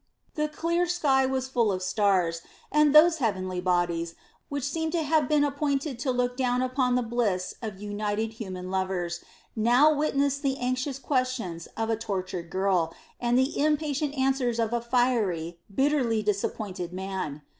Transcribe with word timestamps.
The 0.33 0.47
clear 0.47 0.87
sky 0.87 1.27
was 1.27 1.47
full 1.47 1.71
of 1.71 1.83
stars, 1.83 2.41
and 2.71 2.89
these 2.95 3.17
heavenly 3.17 3.61
bodies, 3.61 4.15
which 4.49 4.63
seem 4.63 4.89
to 4.89 5.03
have 5.03 5.29
been 5.29 5.43
appointed 5.43 5.99
to 5.99 6.09
look 6.11 6.35
down 6.35 6.63
upon 6.63 6.95
the 6.95 7.03
bliss 7.03 7.53
of 7.61 7.79
united 7.79 8.33
human 8.33 8.71
lovers, 8.71 9.19
now 9.55 9.93
witnessed 9.93 10.41
the 10.41 10.57
anxious 10.57 10.97
questions 10.97 11.67
of 11.77 11.91
a 11.91 11.95
tortured 11.97 12.49
girl 12.49 12.95
and 13.19 13.37
the 13.37 13.61
impatient 13.63 14.15
answers 14.15 14.57
of 14.59 14.73
a 14.73 14.81
fiery, 14.81 15.59
bitterly 15.71 16.23
disappointed 16.23 16.91
man. 16.91 17.43